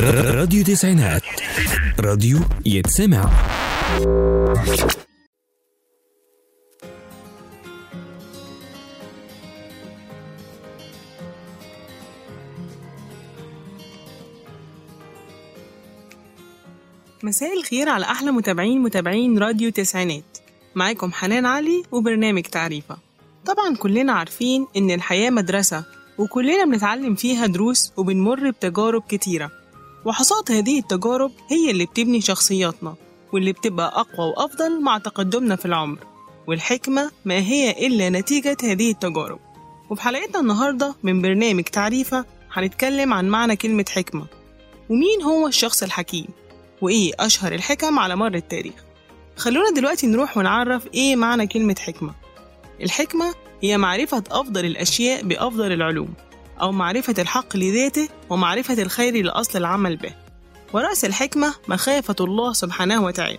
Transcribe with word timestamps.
راديو 0.00 0.64
تسعينات. 0.64 1.22
راديو 2.00 2.38
يتسمع. 2.66 3.30
مساء 17.22 17.58
الخير 17.58 17.88
على 17.88 18.04
أحلى 18.04 18.30
متابعين 18.30 18.80
متابعين 18.80 19.38
راديو 19.38 19.70
تسعينات. 19.70 20.38
معاكم 20.74 21.12
حنان 21.12 21.46
علي 21.46 21.82
وبرنامج 21.92 22.42
تعريفة. 22.42 22.96
طبعا 23.46 23.76
كلنا 23.76 24.12
عارفين 24.12 24.66
إن 24.76 24.90
الحياة 24.90 25.30
مدرسة 25.30 25.84
وكلنا 26.18 26.64
بنتعلم 26.64 27.14
فيها 27.14 27.46
دروس 27.46 27.92
وبنمر 27.96 28.50
بتجارب 28.50 29.02
كتيرة. 29.08 29.61
وحصاد 30.04 30.52
هذه 30.52 30.78
التجارب 30.78 31.30
هي 31.50 31.70
اللي 31.70 31.86
بتبني 31.86 32.20
شخصياتنا 32.20 32.94
واللي 33.32 33.52
بتبقى 33.52 33.86
أقوى 34.00 34.28
وأفضل 34.28 34.80
مع 34.82 34.98
تقدمنا 34.98 35.56
في 35.56 35.66
العمر. 35.66 35.98
والحكمة 36.46 37.10
ما 37.24 37.38
هي 37.38 37.86
إلا 37.86 38.10
نتيجة 38.10 38.56
هذه 38.62 38.90
التجارب. 38.90 39.38
وفي 39.90 40.02
حلقتنا 40.02 40.40
النهاردة 40.40 40.94
من 41.02 41.22
برنامج 41.22 41.62
تعريفة 41.64 42.24
هنتكلم 42.52 43.12
عن 43.12 43.28
معنى 43.28 43.56
كلمة 43.56 43.84
حكمة. 43.90 44.26
ومين 44.88 45.22
هو 45.22 45.46
الشخص 45.46 45.82
الحكيم؟ 45.82 46.26
وإيه 46.80 47.12
أشهر 47.20 47.52
الحكم 47.52 47.98
على 47.98 48.16
مر 48.16 48.34
التاريخ؟ 48.34 48.74
خلونا 49.36 49.70
دلوقتي 49.70 50.06
نروح 50.06 50.38
ونعرف 50.38 50.86
إيه 50.94 51.16
معنى 51.16 51.46
كلمة 51.46 51.76
حكمة. 51.78 52.14
الحكمة 52.80 53.34
هي 53.62 53.78
معرفة 53.78 54.24
أفضل 54.30 54.64
الأشياء 54.64 55.22
بأفضل 55.22 55.72
العلوم. 55.72 56.14
أو 56.60 56.72
معرفة 56.72 57.14
الحق 57.18 57.56
لذاته 57.56 58.08
ومعرفة 58.30 58.82
الخير 58.82 59.24
لأصل 59.24 59.58
العمل 59.58 59.96
به. 59.96 60.14
ورأس 60.72 61.04
الحكمة 61.04 61.54
مخافة 61.68 62.16
الله 62.20 62.52
سبحانه 62.52 63.04
وتعالى. 63.04 63.38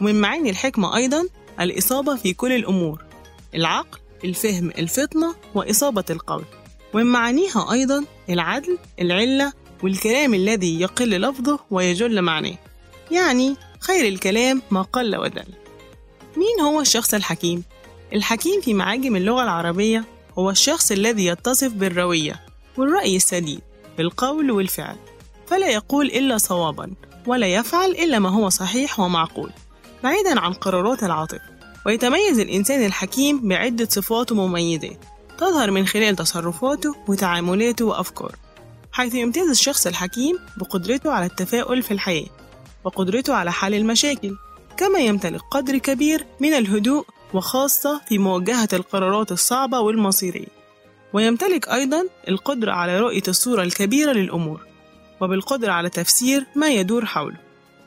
ومن 0.00 0.20
معاني 0.20 0.50
الحكمة 0.50 0.96
أيضا 0.96 1.28
الإصابة 1.60 2.16
في 2.16 2.34
كل 2.34 2.52
الأمور. 2.52 3.04
العقل 3.54 3.98
الفهم 4.24 4.70
الفطنة 4.78 5.34
وإصابة 5.54 6.04
القول 6.10 6.44
ومن 6.94 7.06
معانيها 7.06 7.72
أيضا 7.72 8.04
العدل 8.30 8.78
العلة 9.00 9.52
والكلام 9.82 10.34
الذي 10.34 10.80
يقل 10.80 11.10
لفظه 11.10 11.58
ويجل 11.70 12.22
معناه. 12.22 12.54
يعني 13.10 13.56
خير 13.80 14.08
الكلام 14.08 14.62
ما 14.70 14.82
قل 14.82 15.16
ودل. 15.16 15.46
مين 16.36 16.60
هو 16.60 16.80
الشخص 16.80 17.14
الحكيم؟ 17.14 17.64
الحكيم 18.12 18.60
في 18.60 18.74
معاجم 18.74 19.16
اللغة 19.16 19.42
العربية 19.42 20.04
هو 20.38 20.50
الشخص 20.50 20.92
الذي 20.92 21.26
يتصف 21.26 21.72
بالروية 21.72 22.40
والرأي 22.76 23.16
السديد 23.16 23.60
بالقول 23.98 24.50
والفعل 24.50 24.96
فلا 25.46 25.68
يقول 25.68 26.06
إلا 26.06 26.38
صوابا 26.38 26.90
ولا 27.26 27.46
يفعل 27.46 27.90
إلا 27.90 28.18
ما 28.18 28.28
هو 28.28 28.48
صحيح 28.48 29.00
ومعقول. 29.00 29.50
بعيدا 30.04 30.40
عن 30.40 30.52
قرارات 30.52 31.02
العاطفة 31.02 31.54
ويتميز 31.86 32.38
الإنسان 32.38 32.86
الحكيم 32.86 33.48
بعدة 33.48 33.88
صفات 33.90 34.32
ومميزات 34.32 35.04
تظهر 35.38 35.70
من 35.70 35.86
خلال 35.86 36.16
تصرفاته 36.16 36.94
وتعاملاته 37.08 37.84
وأفكاره 37.84 38.34
حيث 38.92 39.14
يمتاز 39.14 39.48
الشخص 39.48 39.86
الحكيم 39.86 40.38
بقدرته 40.56 41.10
على 41.10 41.26
التفاؤل 41.26 41.82
في 41.82 41.90
الحياة 41.90 42.26
وقدرته 42.84 43.34
على 43.34 43.52
حل 43.52 43.74
المشاكل 43.74 44.36
كما 44.76 44.98
يمتلك 44.98 45.40
قدر 45.50 45.78
كبير 45.78 46.26
من 46.40 46.54
الهدوء 46.54 47.06
وخاصة 47.34 48.00
في 48.08 48.18
مواجهة 48.18 48.68
القرارات 48.72 49.32
الصعبة 49.32 49.80
والمصيرية. 49.80 50.64
ويمتلك 51.12 51.68
أيضا 51.68 52.04
القدرة 52.28 52.72
على 52.72 53.00
رؤية 53.00 53.22
الصورة 53.28 53.62
الكبيرة 53.62 54.12
للأمور 54.12 54.66
وبالقدرة 55.20 55.72
على 55.72 55.90
تفسير 55.90 56.46
ما 56.56 56.68
يدور 56.68 57.04
حوله. 57.06 57.36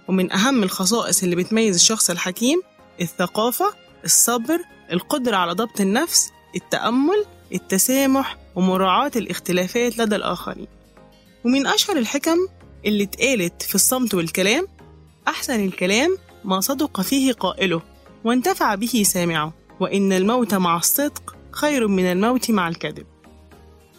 ومن 0.08 0.32
أهم 0.34 0.64
الخصائص 0.64 1.24
اللي 1.24 1.36
بتميز 1.36 1.76
الشخص 1.76 2.10
الحكيم 2.10 2.62
الثقافة 3.02 3.74
الصبر 4.06 4.60
القدرة 4.92 5.36
على 5.36 5.54
ضبط 5.54 5.82
النفس 5.82 6.32
التأمل 6.56 7.26
التسامح 7.54 8.38
ومراعاة 8.56 9.12
الاختلافات 9.16 9.98
لدى 9.98 10.16
الآخرين. 10.16 10.68
ومن 11.46 11.68
أشهر 11.68 11.98
الحكم 11.98 12.38
اللي 12.86 13.04
اتقالت 13.04 13.62
في 13.62 13.76
الصمت 13.76 14.14
والكلام 14.14 14.68
أحسن 15.28 15.66
الكلام 15.66 16.18
ما 16.46 16.60
صدق 16.60 17.02
فيه 17.02 17.34
قائله. 17.34 17.82
وانتفع 18.28 18.76
به 18.76 19.04
سامعه 19.06 19.54
وإن 19.80 20.14
الموت 20.14 20.54
مع 20.54 20.78
الصدق 20.78 21.36
خير 21.52 21.88
من 21.88 22.06
الموت 22.06 22.52
مع 22.52 22.68
الكذب. 22.68 23.06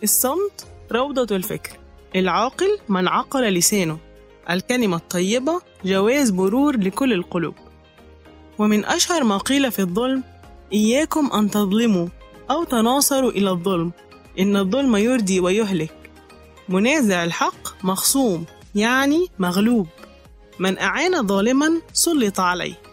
الصمت 0.03 0.67
روضة 0.93 1.37
الفكر 1.37 1.79
العاقل 2.17 2.79
من 2.89 3.09
عقل 3.09 3.55
لسانه. 3.55 3.99
الكلمة 4.51 4.97
الطيبة 4.97 5.61
جواز 5.85 6.33
مرور 6.33 6.77
لكل 6.77 7.13
القلوب. 7.13 7.55
ومن 8.59 8.85
أشهر 8.85 9.25
ما 9.25 9.39
قيل 9.39 9.73
في 9.73 9.79
الظلم 9.79 10.25
إياكم 10.73 11.31
أن 11.33 11.51
تظلموا 11.51 12.09
أو 12.51 12.65
تناصروا 12.65 13.31
إلى 13.31 13.51
الظلم 13.51 13.93
إن 14.39 14.57
الظلم 14.57 14.97
يردي 14.97 15.41
ويهلك. 15.41 16.11
منازع 16.69 17.25
الحق 17.25 17.85
مخصوم 17.85 18.45
يعني 18.75 19.27
مغلوب. 19.39 19.87
من 20.59 20.79
أعان 20.79 21.27
ظالما 21.27 21.81
سلط 21.93 22.41
عليه. 22.41 22.88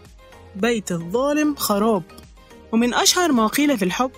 بيت 0.56 0.92
الظالم 0.92 1.56
خراب 1.56 2.04
ومن 2.72 2.94
أشهر 2.94 3.32
ما 3.32 3.48
قيل 3.48 3.78
في 3.78 3.86
الحب 3.86 4.12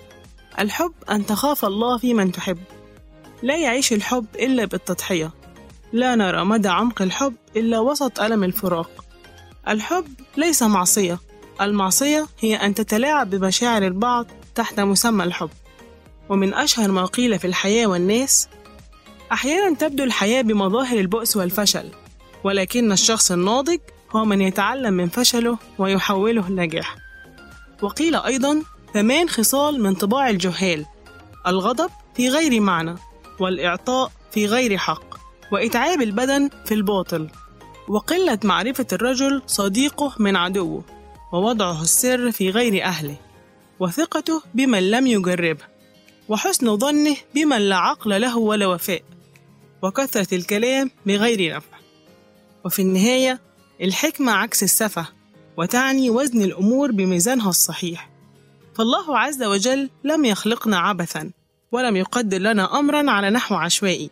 الحب 0.58 0.92
أن 1.10 1.26
تخاف 1.26 1.64
الله 1.64 1.98
في 1.98 2.14
من 2.14 2.32
تحب. 2.32 2.58
لا 3.42 3.56
يعيش 3.56 3.92
الحب 3.92 4.26
إلا 4.34 4.64
بالتضحية. 4.64 5.30
لا 5.92 6.14
نرى 6.14 6.44
مدى 6.44 6.68
عمق 6.68 7.02
الحب 7.02 7.34
إلا 7.56 7.78
وسط 7.78 8.20
ألم 8.20 8.44
الفراق. 8.44 9.04
الحب 9.68 10.06
ليس 10.36 10.62
معصية. 10.62 11.18
المعصية 11.60 12.26
هي 12.40 12.56
أن 12.56 12.74
تتلاعب 12.74 13.30
بمشاعر 13.30 13.82
البعض 13.82 14.26
تحت 14.54 14.80
مسمى 14.80 15.24
الحب. 15.24 15.50
ومن 16.28 16.54
أشهر 16.54 16.90
ما 16.90 17.04
قيل 17.04 17.38
في 17.38 17.46
الحياة 17.46 17.86
والناس 17.86 18.48
أحيانا 19.32 19.74
تبدو 19.74 20.04
الحياة 20.04 20.42
بمظاهر 20.42 20.98
البؤس 20.98 21.36
والفشل. 21.36 21.88
ولكن 22.44 22.92
الشخص 22.92 23.32
الناضج 23.32 23.78
هو 24.16 24.24
من 24.24 24.40
يتعلم 24.40 24.94
من 24.94 25.08
فشله 25.08 25.58
ويحوله 25.78 26.48
لنجاح 26.48 26.96
وقيل 27.82 28.16
أيضا 28.16 28.62
ثمان 28.94 29.28
خصال 29.28 29.82
من 29.82 29.94
طباع 29.94 30.30
الجهال 30.30 30.86
الغضب 31.46 31.90
في 32.14 32.28
غير 32.28 32.60
معنى 32.60 32.94
والإعطاء 33.40 34.12
في 34.30 34.46
غير 34.46 34.78
حق 34.78 35.18
وإتعاب 35.52 36.02
البدن 36.02 36.50
في 36.64 36.74
الباطل. 36.74 37.28
وقلة 37.88 38.38
معرفة 38.44 38.86
الرجل 38.92 39.42
صديقه 39.46 40.14
من 40.18 40.36
عدوه 40.36 40.84
ووضعه 41.32 41.82
السر 41.82 42.30
في 42.30 42.50
غير 42.50 42.84
أهله. 42.84 43.16
وثقته 43.80 44.42
بمن 44.54 44.90
لم 44.90 45.06
يجربه 45.06 45.64
وحسن 46.28 46.76
ظنه 46.76 47.16
بمن 47.34 47.58
لا 47.58 47.76
عقل 47.76 48.20
له 48.20 48.38
ولا 48.38 48.66
وفاء. 48.66 49.02
وكثرة 49.82 50.34
الكلام 50.34 50.90
بغير 51.06 51.56
نفع. 51.56 51.78
وفي 52.64 52.82
النهاية 52.82 53.40
الحكمة 53.82 54.32
عكس 54.32 54.62
السفة 54.62 55.06
وتعني 55.56 56.10
وزن 56.10 56.42
الأمور 56.42 56.92
بميزانها 56.92 57.50
الصحيح. 57.50 58.10
فالله 58.74 59.18
عز 59.18 59.42
وجل 59.42 59.90
لم 60.04 60.24
يخلقنا 60.24 60.78
عبثا 60.78 61.30
ولم 61.72 61.96
يقدر 61.96 62.38
لنا 62.38 62.78
أمرا 62.78 63.10
على 63.10 63.30
نحو 63.30 63.54
عشوائي. 63.54 64.10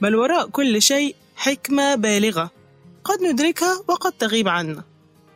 بل 0.00 0.14
وراء 0.14 0.48
كل 0.48 0.82
شيء 0.82 1.16
حكمة 1.36 1.94
بالغة. 1.94 2.50
قد 3.04 3.22
ندركها 3.22 3.84
وقد 3.88 4.12
تغيب 4.12 4.48
عنا. 4.48 4.84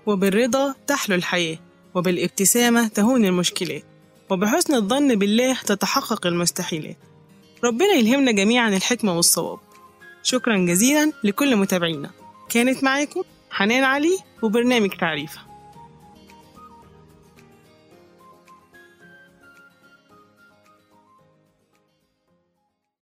وبالرضا 0.06 0.74
تحلو 0.86 1.16
الحياة 1.16 1.58
وبالابتسامة 1.94 2.88
تهون 2.88 3.24
المشكلات 3.24 3.82
وبحسن 4.30 4.74
الظن 4.74 5.14
بالله 5.14 5.56
تتحقق 5.66 6.26
المستحيلات 6.26 6.96
ربنا 7.64 7.92
يلهمنا 7.92 8.32
جميعا 8.32 8.68
الحكمة 8.68 9.16
والصواب. 9.16 9.58
شكرا 10.22 10.56
جزيلا 10.56 11.12
لكل 11.24 11.56
متابعينا. 11.56 12.10
كانت 12.48 12.84
معاكم 12.84 13.22
حنان 13.50 13.84
علي 13.84 14.18
وبرنامج 14.42 14.90
تعريفه. 14.90 15.40